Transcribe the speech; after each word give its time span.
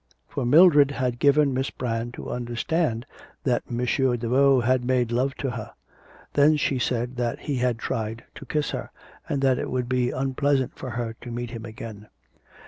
For 0.27 0.47
Mildred 0.47 0.89
had 0.89 1.19
given 1.19 1.53
Miss 1.53 1.69
Brand 1.69 2.15
to 2.15 2.31
understand 2.31 3.05
that 3.43 3.61
M. 3.69 3.77
Daveau 3.85 4.61
had 4.61 4.83
made 4.83 5.11
love 5.11 5.35
to 5.35 5.51
her; 5.51 5.73
then 6.33 6.57
she 6.57 6.79
said 6.79 7.17
that 7.17 7.37
he 7.41 7.57
had 7.57 7.77
tried 7.77 8.23
to 8.33 8.47
kiss 8.47 8.71
her, 8.71 8.89
and 9.29 9.43
that 9.43 9.59
it 9.59 9.69
would 9.69 9.87
be 9.87 10.09
unpleasant 10.09 10.75
for 10.75 10.89
her 10.89 11.15
to 11.21 11.29
meet 11.29 11.51
him 11.51 11.65
again. 11.65 12.07